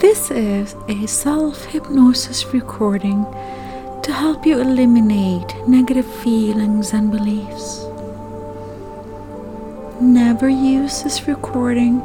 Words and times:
This 0.00 0.30
is 0.30 0.74
a 0.88 1.06
self 1.06 1.66
hypnosis 1.66 2.46
recording 2.54 3.26
to 4.02 4.12
help 4.14 4.46
you 4.46 4.58
eliminate 4.58 5.54
negative 5.68 6.10
feelings 6.22 6.94
and 6.94 7.10
beliefs. 7.10 7.84
Never 10.00 10.48
use 10.48 11.02
this 11.02 11.28
recording 11.28 11.98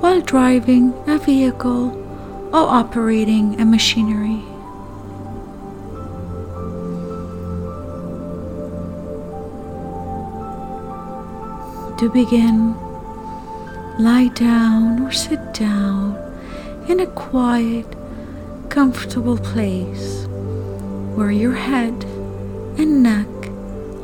while 0.00 0.22
driving 0.22 0.94
a 1.06 1.18
vehicle 1.18 1.92
or 2.54 2.68
operating 2.80 3.60
a 3.60 3.66
machinery. 3.66 4.40
To 11.98 12.10
begin, 12.10 12.74
lie 13.98 14.30
down 14.34 15.02
or 15.02 15.12
sit 15.12 15.52
down 15.52 16.25
in 16.88 17.00
a 17.00 17.06
quiet, 17.06 17.86
comfortable 18.68 19.36
place 19.36 20.26
where 21.16 21.30
your 21.30 21.54
head 21.54 22.04
and 22.78 23.02
neck 23.02 23.26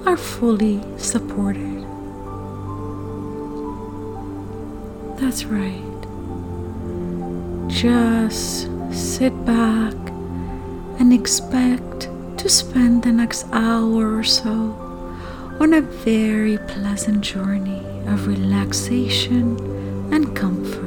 are 0.05 0.17
fully 0.17 0.83
supported. 0.97 1.87
That's 5.21 5.45
right. 5.45 6.01
Just 7.69 8.69
sit 8.93 9.33
back 9.45 9.95
and 10.99 11.13
expect 11.13 12.09
to 12.39 12.49
spend 12.49 13.05
the 13.05 13.13
next 13.13 13.47
hour 13.53 14.17
or 14.17 14.25
so 14.25 14.77
on 15.61 15.75
a 15.75 15.81
very 15.81 16.59
pleasant 16.67 17.21
journey 17.21 17.85
of 18.07 18.27
relaxation 18.27 19.57
and 20.13 20.35
comfort. 20.35 20.82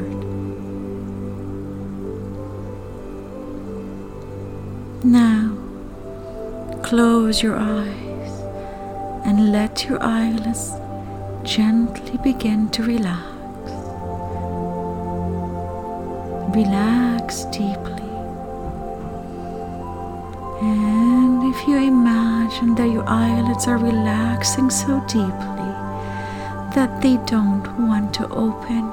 Close 6.95 7.43
your 7.43 7.57
eyes 7.57 8.33
and 9.25 9.51
let 9.51 9.83
your 9.83 10.01
eyelids 10.01 10.71
gently 11.43 12.17
begin 12.23 12.69
to 12.69 12.81
relax. 12.83 13.69
Relax 16.55 17.43
deeply. 17.51 18.09
And 20.61 21.53
if 21.53 21.67
you 21.67 21.75
imagine 21.75 22.75
that 22.75 22.89
your 22.89 23.03
eyelids 23.09 23.67
are 23.67 23.77
relaxing 23.77 24.69
so 24.69 25.01
deeply 25.01 25.71
that 26.77 27.01
they 27.01 27.17
don't 27.25 27.67
want 27.89 28.13
to 28.13 28.25
open, 28.29 28.83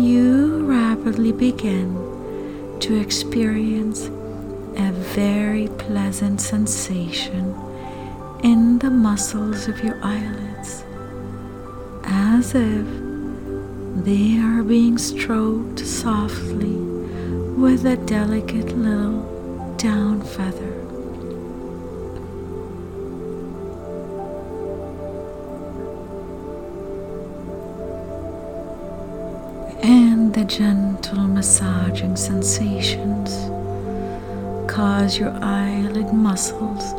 you 0.00 0.64
rapidly 0.64 1.32
begin 1.32 1.88
to 2.78 2.94
experience 3.00 4.10
very 5.16 5.68
pleasant 5.78 6.38
sensation 6.38 7.56
in 8.42 8.78
the 8.80 8.90
muscles 8.90 9.66
of 9.66 9.82
your 9.82 9.98
eyelids, 10.04 10.84
as 12.04 12.54
if 12.54 12.86
they 14.04 14.38
are 14.38 14.62
being 14.62 14.98
stroked 14.98 15.78
softly 15.78 16.76
with 17.56 17.86
a 17.86 17.96
delicate 18.04 18.76
little 18.76 19.22
down 19.78 20.20
feather. 20.20 20.74
And 29.82 30.34
the 30.34 30.44
gentle 30.44 31.26
massaging 31.26 32.16
sensations 32.16 33.32
cause 34.76 35.18
your 35.18 35.32
eyelid 35.42 36.12
muscles 36.12 36.92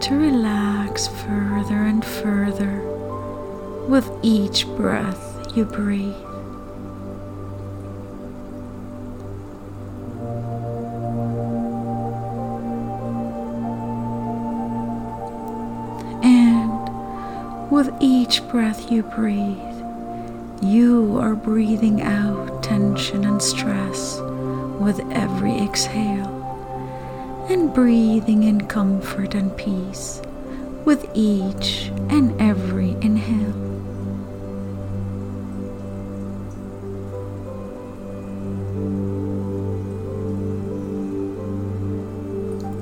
to 0.00 0.14
relax 0.14 1.08
further 1.08 1.82
and 1.82 2.04
further 2.04 2.78
with 3.88 4.08
each 4.22 4.68
breath 4.76 5.52
you 5.56 5.64
breathe. 5.64 6.14
And 16.22 17.68
with 17.68 17.92
each 17.98 18.46
breath 18.46 18.92
you 18.92 19.02
breathe, 19.02 19.58
you 20.62 21.18
are 21.20 21.34
breathing 21.34 22.00
out 22.00 22.62
tension 22.62 23.24
and 23.24 23.42
stress 23.42 24.20
with 24.78 25.00
every 25.10 25.58
exhale 25.58 26.31
and 27.50 27.74
breathing 27.74 28.44
in 28.44 28.66
comfort 28.68 29.34
and 29.34 29.56
peace 29.56 30.22
with 30.84 31.08
each 31.14 31.90
and 32.10 32.40
every 32.40 32.92
inhale. 33.00 33.52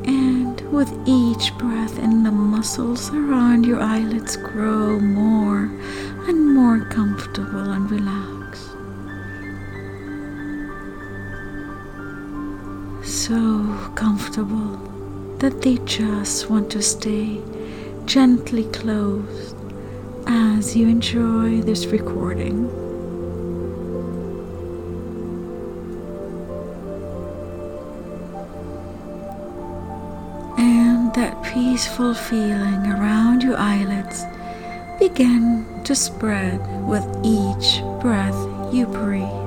And 0.06 0.60
with 0.72 0.92
each 1.06 1.56
breath 1.59 1.98
in 1.98 2.22
the 2.22 2.31
muscles 2.31 3.10
around 3.10 3.66
your 3.66 3.81
eyelids 3.81 4.37
grow 4.37 4.98
more 4.98 5.71
and 6.28 6.54
more 6.54 6.81
comfortable 6.91 7.72
and 7.72 7.91
relaxed. 7.91 8.29
Comfortable 14.30 15.36
that 15.38 15.62
they 15.62 15.76
just 15.78 16.50
want 16.50 16.70
to 16.70 16.82
stay 16.82 17.41
gently 18.04 18.64
closed 18.64 19.56
as 20.26 20.76
you 20.76 20.86
enjoy 20.86 21.60
this 21.62 21.86
recording. 21.86 22.68
And 30.58 31.12
that 31.14 31.42
peaceful 31.42 32.14
feeling 32.14 32.86
around 32.86 33.42
your 33.42 33.56
eyelids 33.56 34.22
begin 35.00 35.82
to 35.84 35.94
spread 35.94 36.60
with 36.86 37.04
each 37.24 37.80
breath 38.00 38.38
you 38.72 38.86
breathe. 38.86 39.39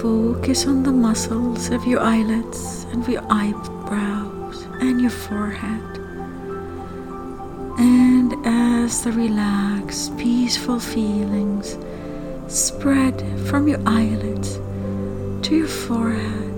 Focus 0.00 0.66
on 0.66 0.82
the 0.82 0.92
muscles 0.92 1.68
of 1.68 1.86
your 1.86 2.00
eyelids 2.00 2.84
and 2.92 3.06
your 3.06 3.22
eyebrows 3.28 4.62
and 4.80 4.98
your 4.98 5.10
forehead. 5.10 5.98
And 7.78 8.34
as 8.46 9.04
the 9.04 9.12
relaxed, 9.12 10.16
peaceful 10.16 10.80
feelings 10.80 11.76
spread 12.48 13.20
from 13.46 13.68
your 13.68 13.80
eyelids 13.86 14.58
to 15.46 15.56
your 15.56 15.68
forehead, 15.68 16.50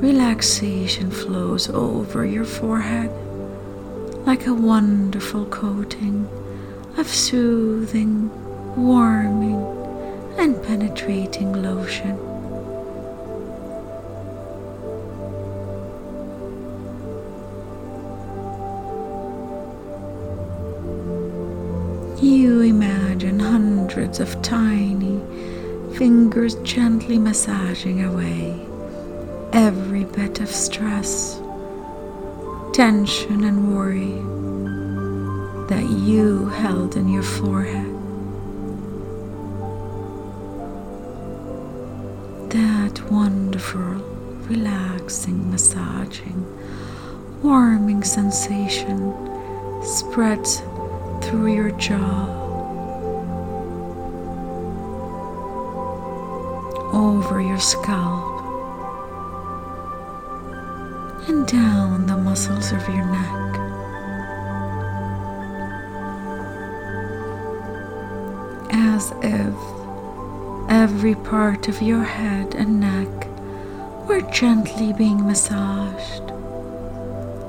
relaxation 0.00 1.10
flows 1.10 1.68
over 1.70 2.24
your 2.24 2.44
forehead 2.44 3.10
like 4.24 4.46
a 4.46 4.54
wonderful 4.54 5.46
coating 5.46 6.28
of 6.96 7.08
soothing, 7.08 8.30
warming, 8.76 9.79
and 10.40 10.62
penetrating 10.62 11.52
lotion. 11.62 12.16
You 22.22 22.62
imagine 22.62 23.38
hundreds 23.38 24.18
of 24.18 24.40
tiny 24.40 25.20
fingers 25.98 26.54
gently 26.62 27.18
massaging 27.18 28.02
away 28.04 28.58
every 29.52 30.04
bit 30.04 30.40
of 30.40 30.48
stress, 30.48 31.38
tension, 32.72 33.44
and 33.44 33.76
worry 33.76 34.22
that 35.68 35.86
you 35.90 36.46
held 36.46 36.96
in 36.96 37.08
your 37.10 37.22
forehead. 37.22 37.89
wonderful, 43.10 43.80
relaxing, 44.48 45.50
massaging, 45.50 46.46
warming 47.42 48.04
sensation 48.04 49.12
spreads 49.82 50.62
through 51.20 51.52
your 51.52 51.70
jaw. 51.72 52.38
Over 56.92 57.40
your 57.40 57.58
scalp 57.58 58.28
and 61.28 61.46
down 61.46 62.06
the 62.06 62.16
muscles 62.16 62.72
of 62.72 62.86
your 62.88 63.06
neck. 63.06 63.40
as 68.72 69.12
if 69.22 69.59
every 71.00 71.14
part 71.14 71.66
of 71.66 71.80
your 71.80 72.02
head 72.02 72.54
and 72.56 72.78
neck 72.78 73.26
were 74.06 74.20
gently 74.30 74.92
being 74.92 75.26
massaged, 75.26 76.30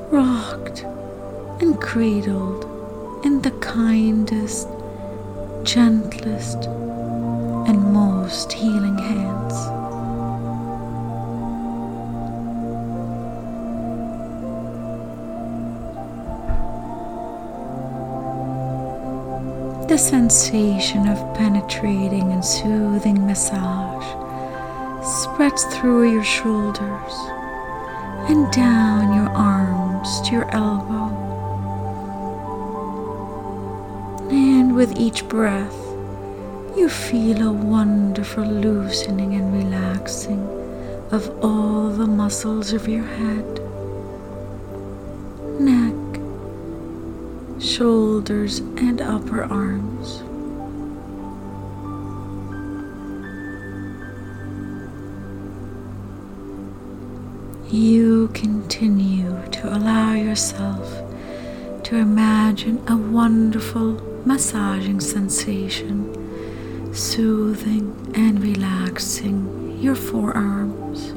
rocked, 0.09 0.83
and 1.61 1.77
cradled 1.81 2.63
in 3.25 3.41
the 3.41 3.51
kindest, 3.59 4.69
gentlest, 5.63 6.63
and 7.67 7.91
most 7.91 8.53
healing 8.53 8.97
hands. 8.97 9.80
The 19.91 19.97
sensation 19.97 21.05
of 21.09 21.17
penetrating 21.33 22.31
and 22.31 22.45
soothing 22.45 23.27
massage 23.27 24.05
spreads 25.05 25.65
through 25.65 26.13
your 26.13 26.23
shoulders 26.23 27.13
and 28.29 28.49
down 28.53 29.13
your 29.13 29.29
arms 29.31 30.21
to 30.21 30.31
your 30.31 30.49
elbow. 30.55 31.11
And 34.31 34.73
with 34.77 34.97
each 34.97 35.27
breath, 35.27 35.75
you 36.77 36.87
feel 36.87 37.49
a 37.49 37.51
wonderful 37.51 38.45
loosening 38.45 39.33
and 39.33 39.53
relaxing 39.53 40.47
of 41.11 41.37
all 41.43 41.89
the 41.89 42.07
muscles 42.07 42.71
of 42.71 42.87
your 42.87 43.03
head, 43.03 43.60
shoulders, 48.11 48.59
and 48.59 48.99
upper 48.99 49.43
arms. 49.43 50.21
You 57.73 58.27
continue 58.33 59.41
to 59.51 59.73
allow 59.73 60.13
yourself 60.13 60.85
to 61.83 61.95
imagine 61.95 62.83
a 62.89 62.97
wonderful 62.97 63.93
massaging 64.25 64.99
sensation, 64.99 66.93
soothing 66.93 68.11
and 68.13 68.43
relaxing 68.43 69.79
your 69.79 69.95
forearms. 69.95 71.11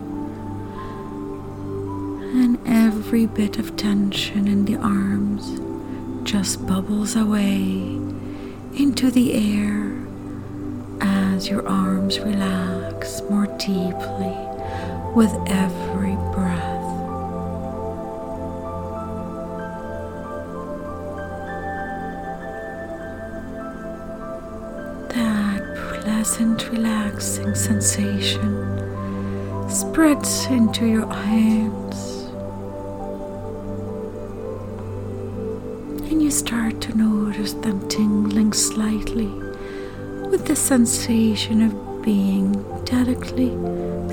And 2.41 2.57
every 2.65 3.27
bit 3.27 3.59
of 3.59 3.75
tension 3.75 4.47
in 4.47 4.65
the 4.65 4.77
arms 4.77 5.74
just 6.43 6.67
bubbles 6.67 7.15
away 7.15 7.63
into 8.77 9.09
the 9.09 9.35
air 9.35 9.97
as 11.01 11.49
your 11.49 11.65
arms 11.69 12.19
relax 12.19 13.23
more 13.31 13.47
deeply 13.57 14.35
with 15.15 15.33
every 15.47 16.17
breath. 16.35 16.83
That 25.15 26.03
pleasant, 26.03 26.69
relaxing 26.73 27.55
sensation 27.55 28.51
spreads 29.71 30.47
into 30.47 30.85
your 30.85 31.07
hands. 31.07 31.84
Start 36.47 36.79
to 36.79 36.95
notice 36.95 37.55
them 37.55 37.89
tingling 37.89 38.53
slightly 38.53 39.29
with 40.29 40.45
the 40.47 40.55
sensation 40.55 41.63
of 41.63 42.03
being 42.03 42.53
delicately 42.85 43.49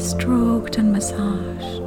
stroked 0.02 0.78
and 0.78 0.94
massaged. 0.94 1.82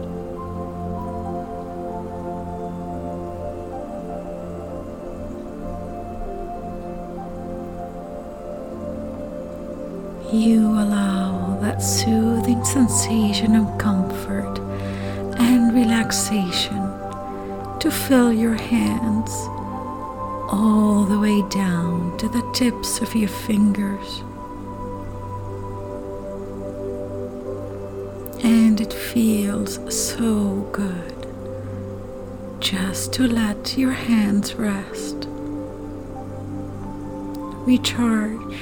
You 10.31 10.61
allow 10.73 11.59
that 11.63 11.79
soothing 11.83 12.63
sensation 12.67 13.57
of 13.57 13.79
comfort 13.79 14.59
and 15.39 15.73
relaxation 15.73 16.83
to 17.81 17.91
fill 17.91 18.31
your 18.31 18.57
hands 18.57 19.33
all 20.55 21.03
the 21.03 21.19
way 21.19 21.43
down 21.49 22.17
to 22.17 22.29
the 22.29 22.43
tips 22.53 23.01
of 23.01 23.13
your 23.17 23.29
fingers. 23.29 24.21
And 28.45 28.81
it 28.81 28.93
feels 28.93 29.81
so 29.93 30.61
good 30.71 31.27
just 32.61 33.13
to 33.15 33.27
let 33.27 33.77
your 33.77 33.91
hands 33.91 34.55
rest, 34.55 35.27
recharge, 37.67 38.57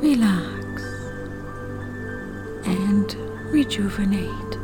relax, 0.00 0.82
and 2.64 3.14
rejuvenate. 3.52 4.57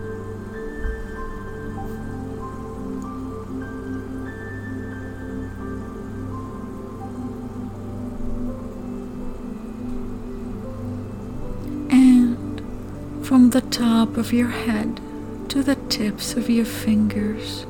The 13.55 13.61
top 13.61 14.17
of 14.17 14.33
your 14.33 14.49
head 14.49 15.01
to 15.49 15.63
the 15.63 15.77
tips 15.89 16.35
of 16.35 16.51
your 16.51 16.65
fingers, 16.65 17.65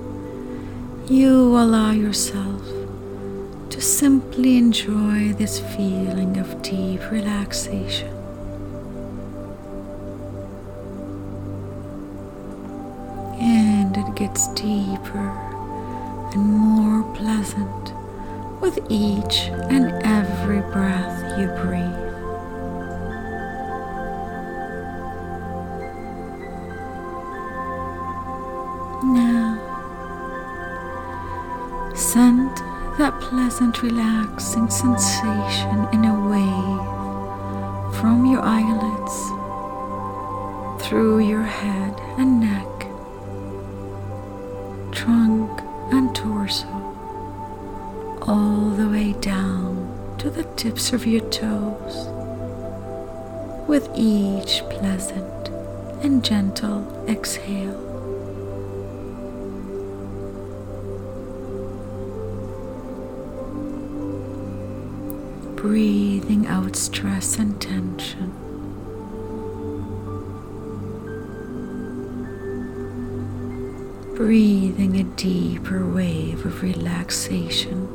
you 1.10 1.58
allow 1.58 1.90
yourself 1.90 2.62
to 3.68 3.82
simply 3.82 4.56
enjoy 4.56 5.34
this 5.34 5.60
feeling 5.76 6.38
of 6.38 6.62
deep 6.62 7.02
relaxation. 7.10 8.08
And 13.38 13.94
it 13.94 14.14
gets 14.14 14.48
deeper 14.54 15.28
and 16.32 16.42
more 16.42 17.02
pleasant 17.14 17.92
with 18.62 18.78
each 18.88 19.50
and 19.68 20.02
every 20.02 20.62
breath 20.72 21.38
you 21.38 21.48
breathe. 21.62 22.03
Pleasant, 33.54 33.82
relaxing 33.82 34.68
sensation 34.68 35.86
in 35.92 36.04
a 36.04 36.28
wave 36.28 38.00
from 38.00 38.26
your 38.26 38.40
eyelids 38.42 39.14
through 40.82 41.20
your 41.20 41.42
head 41.42 41.94
and 42.18 42.40
neck, 42.40 42.66
trunk 44.92 45.60
and 45.92 46.12
torso, 46.16 46.66
all 48.22 48.70
the 48.70 48.88
way 48.88 49.12
down 49.20 50.16
to 50.18 50.30
the 50.30 50.44
tips 50.56 50.92
of 50.92 51.06
your 51.06 51.22
toes, 51.30 52.08
with 53.68 53.88
each 53.94 54.64
pleasant 54.68 55.48
and 56.02 56.24
gentle 56.24 56.82
exhale. 57.08 57.93
Breathing 65.64 66.46
out 66.46 66.76
stress 66.76 67.38
and 67.38 67.58
tension. 67.58 68.30
Breathing 74.14 75.00
a 75.00 75.04
deeper 75.16 75.88
wave 75.88 76.44
of 76.44 76.62
relaxation. 76.62 77.88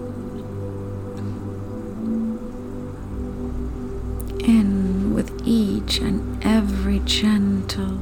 In 4.39 5.13
with 5.13 5.31
each 5.45 5.99
and 5.99 6.43
every 6.43 7.01
gentle, 7.01 7.99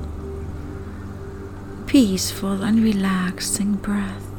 peaceful, 1.87 2.63
and 2.63 2.81
relaxing 2.81 3.73
breath. 3.73 4.36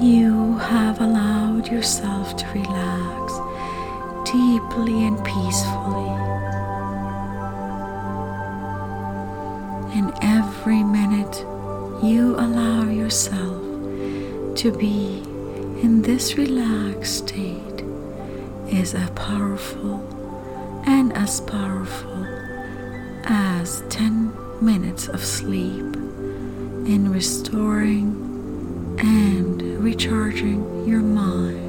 You 0.00 0.56
have 0.58 1.00
allowed 1.00 1.66
yourself 1.66 2.36
to 2.36 2.46
relax 2.54 3.32
deeply 4.30 5.04
and 5.04 5.18
peacefully. 5.24 6.10
And 9.98 10.12
every 10.22 10.84
minute 10.84 11.44
you 12.00 12.36
allow 12.38 12.84
yourself 12.84 13.60
to 14.58 14.70
be 14.78 15.18
in 15.82 16.02
this 16.02 16.38
relaxed 16.38 17.26
state 17.26 17.82
is 18.68 18.94
a 18.94 19.10
powerful 19.16 19.98
and 20.86 21.12
as 21.14 21.40
powerful 21.40 22.24
as 23.24 23.82
10 23.88 24.32
minutes 24.64 25.08
of 25.08 25.24
sleep 25.24 25.96
in 26.86 27.10
restoring 27.12 28.27
and 29.00 29.62
recharging 29.82 30.86
your 30.86 31.00
mind. 31.00 31.67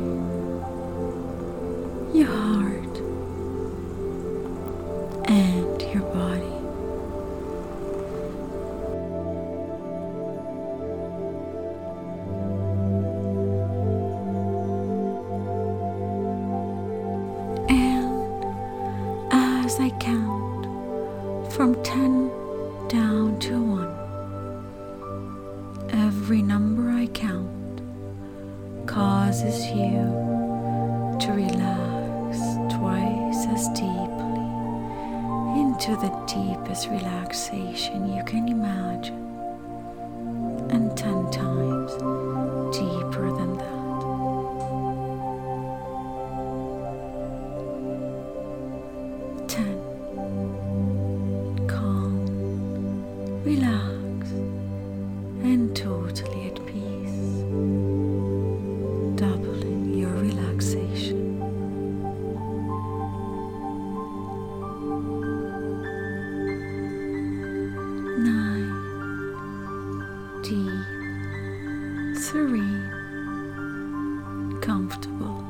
comfortable, 74.69 75.43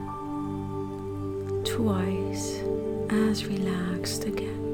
twice 1.66 2.64
as 3.10 3.46
relaxed 3.48 4.24
again. 4.24 4.69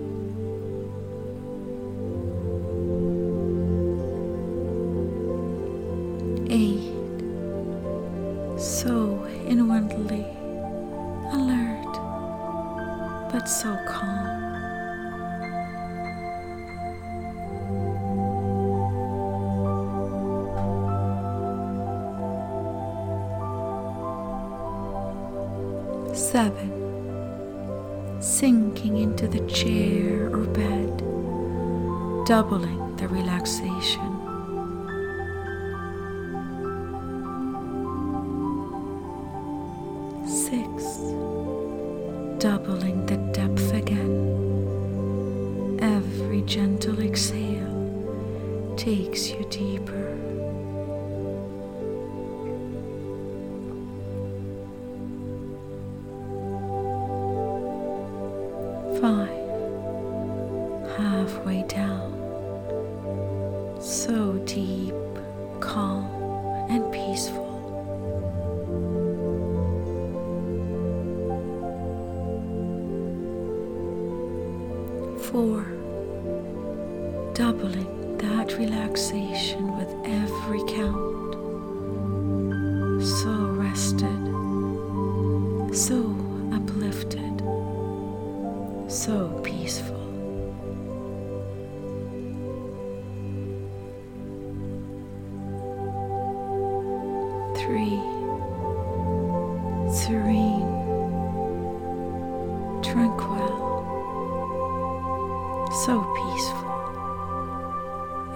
doubling. 32.36 32.75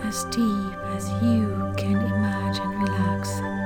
as 0.03 0.23
deep 0.25 0.77
as 0.95 1.09
you 1.21 1.73
can 1.77 1.97
imagine 1.97 2.69
relaxing. 2.79 3.57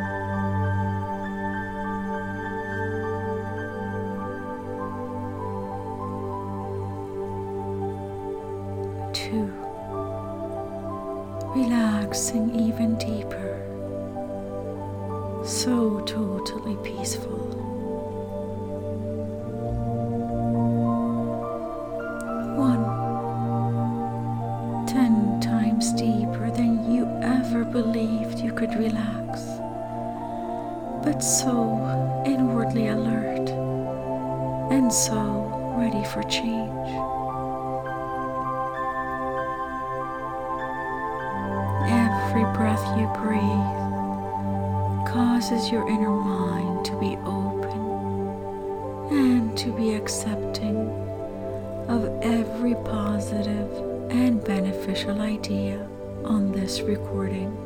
Two, 9.13 9.53
relaxing 11.55 12.53
even 12.55 12.95
deeper, 12.97 13.61
so 15.45 15.99
totally 16.01 16.75
peaceful. 16.83 17.39
One. 22.57 22.92
And 34.93 35.01
so 35.01 35.75
ready 35.75 36.03
for 36.05 36.21
change. 36.23 36.69
Every 41.89 42.43
breath 42.53 42.85
you 42.99 43.07
breathe 43.17 43.73
causes 45.11 45.71
your 45.71 45.89
inner 45.89 46.11
mind 46.11 46.85
to 46.85 46.99
be 46.99 47.17
open 47.25 47.79
and 49.11 49.57
to 49.57 49.71
be 49.71 49.95
accepting 49.95 50.77
of 51.87 52.05
every 52.21 52.75
positive 52.75 53.71
and 54.11 54.43
beneficial 54.43 55.21
idea 55.21 55.87
on 56.23 56.51
this 56.51 56.81
recording. 56.81 57.62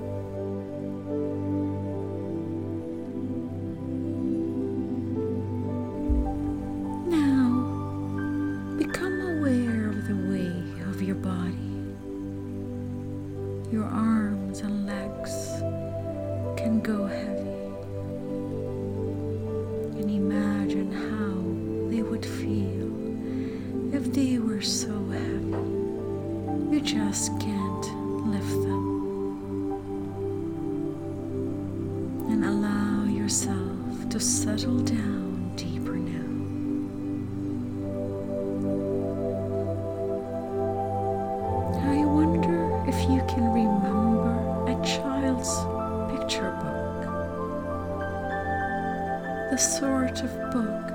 Sort 49.67 50.23
of 50.23 50.33
book 50.51 50.87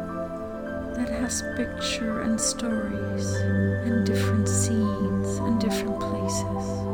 that 0.97 1.09
has 1.11 1.43
picture 1.57 2.23
and 2.23 2.41
stories 2.41 3.35
and 3.85 4.07
different 4.07 4.49
scenes 4.49 5.37
and 5.39 5.61
different 5.61 6.01
places. 6.01 6.92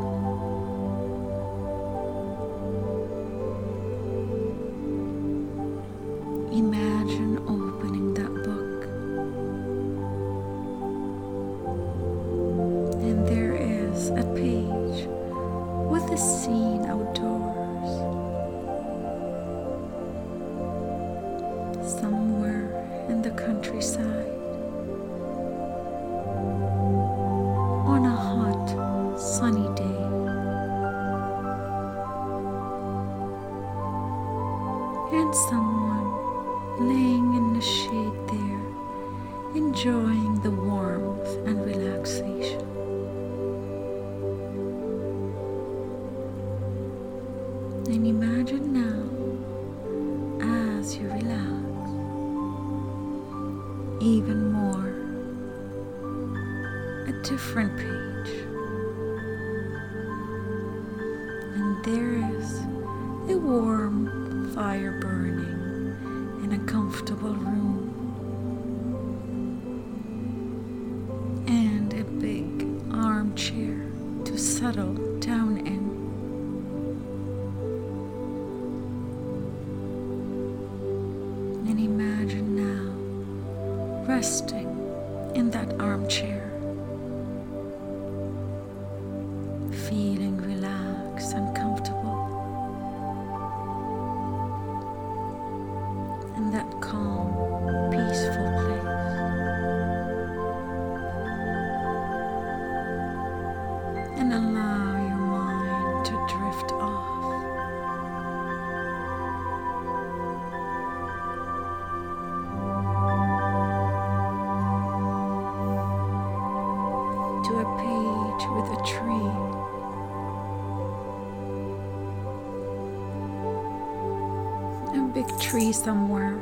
Somewhere. 125.71 126.35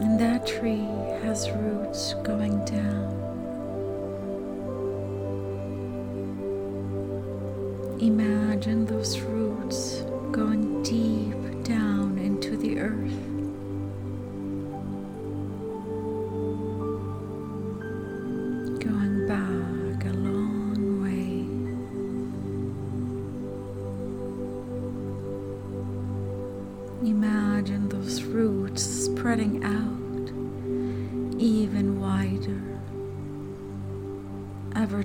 And 0.00 0.18
that 0.20 0.46
tree 0.46 0.86
has 1.22 1.50
roots 1.50 2.14
going 2.22 2.64
down. 2.64 3.17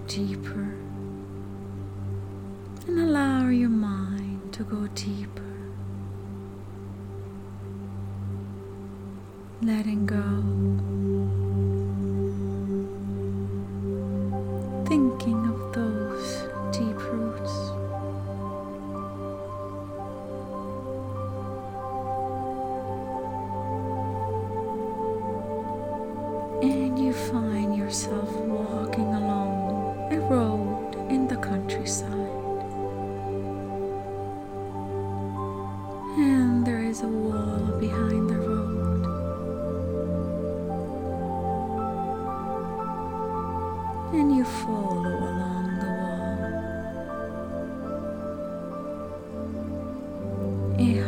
Deeper, 0.08 0.62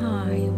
high 0.06 0.55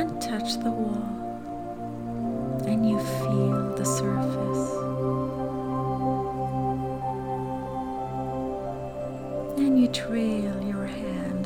and 0.00 0.22
touch 0.22 0.54
the 0.54 0.70
wall, 0.70 1.04
and 2.66 2.88
you 2.88 2.98
feel 2.98 3.74
the 3.76 3.84
surface. 3.84 4.70
And 9.58 9.78
you 9.78 9.88
trail 9.88 10.62
your 10.62 10.86
hand 10.86 11.39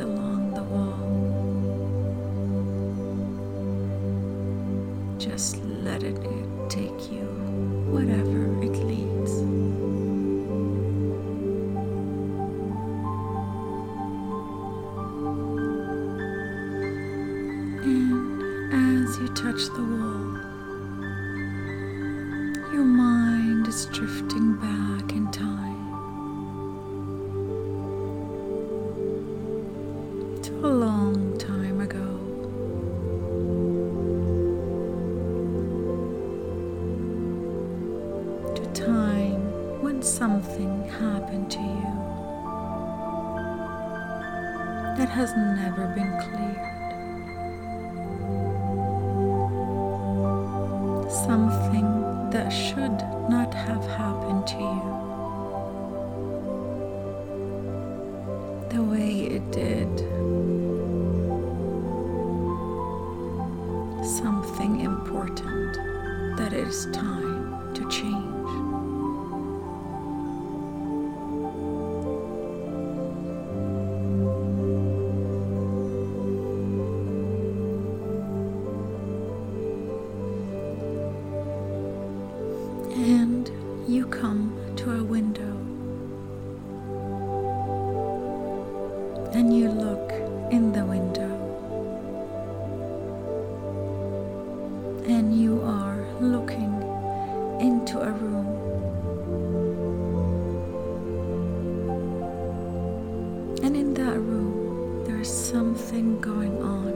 that 104.04 104.18
room, 104.18 105.02
there 105.06 105.20
is 105.20 105.32
something 105.32 106.20
going 106.20 106.62
on. 106.62 106.92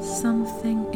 Something 0.00 0.91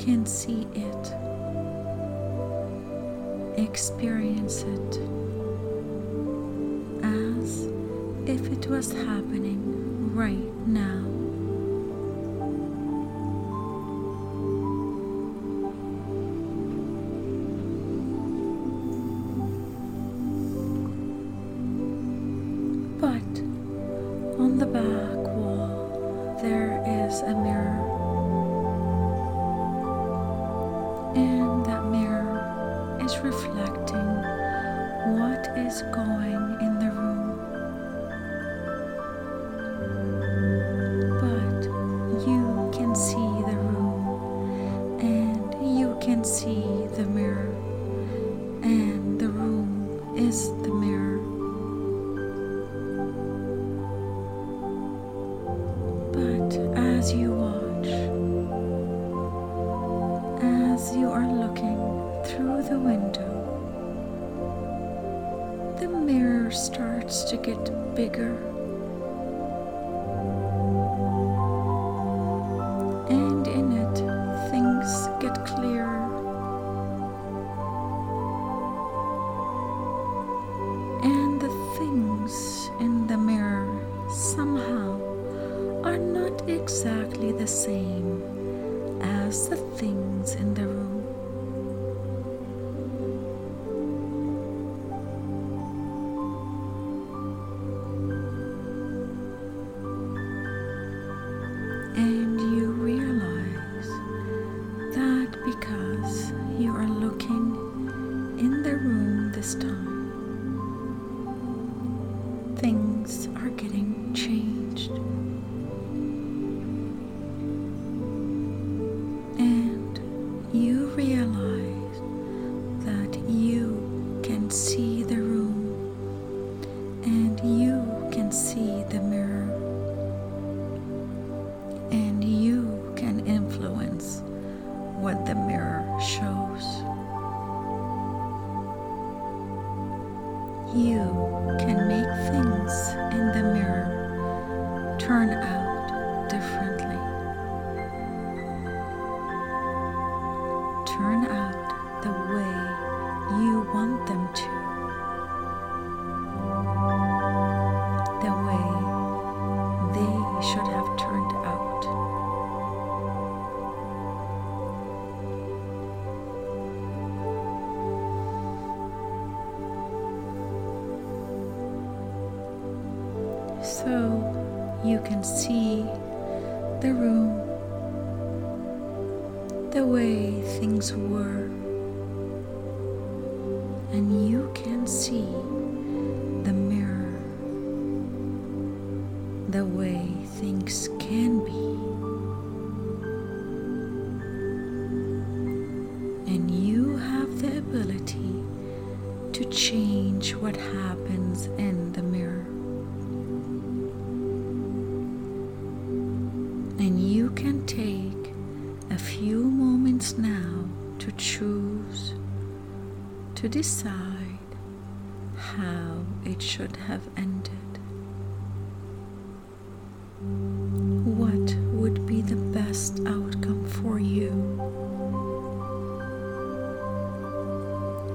can 0.00 0.24
see 0.24 0.66
it, 0.74 1.14
experience 3.58 4.62
it 4.62 4.96
as 7.02 7.66
if 8.26 8.50
it 8.50 8.66
was 8.66 8.92
happening 8.92 10.14
right 10.14 10.56
now. 10.66 11.19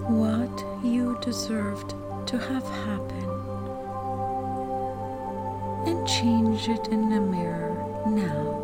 what 0.08 0.86
you 0.86 1.18
deserved 1.20 1.96
to 2.28 2.38
have 2.38 2.64
happen 2.64 3.26
and 5.88 6.08
change 6.08 6.70
it 6.70 6.88
in 6.90 7.10
the 7.10 7.20
mirror 7.20 7.76
now. 8.08 8.62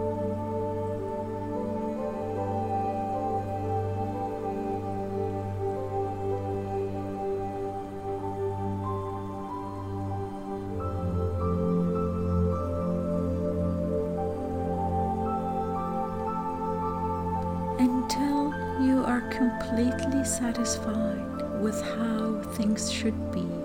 Until 17.80 18.54
you 18.86 19.04
are 19.06 19.22
completely 19.32 20.24
satisfied 20.24 21.31
with 21.62 21.80
how 21.82 22.42
things 22.56 22.92
should 22.92 23.32
be. 23.32 23.61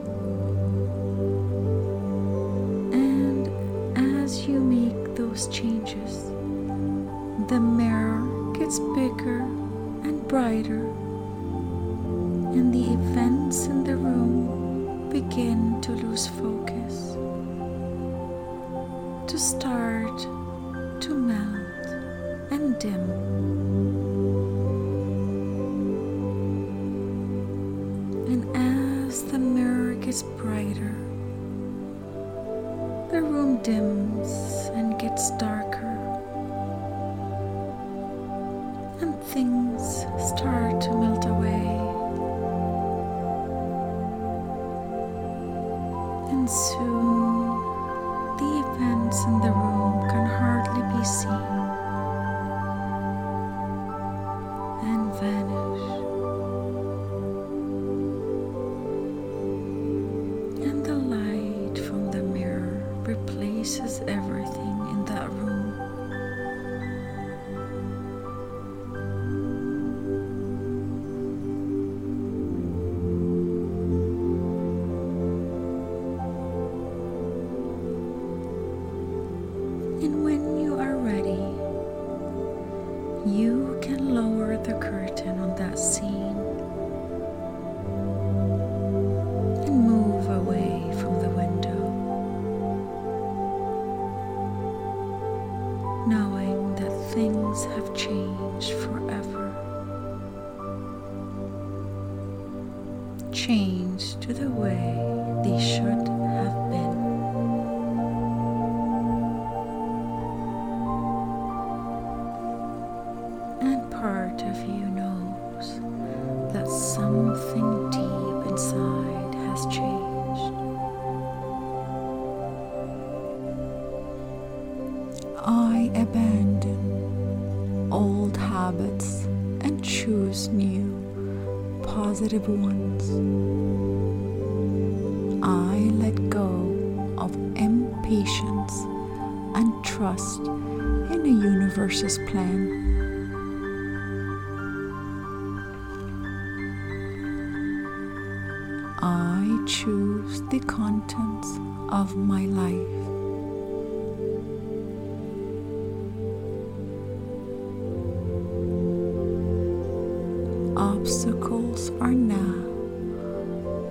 obstacles 161.07 161.91
are 162.01 162.11
now 162.11 162.57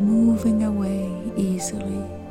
moving 0.01 0.63
away 0.63 1.09
easily. 1.37 2.24